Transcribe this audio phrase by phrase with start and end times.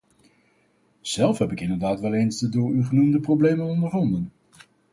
[1.01, 4.31] Zelf heb ik inderdaad wel eens de door u genoemde problemen ondervonden.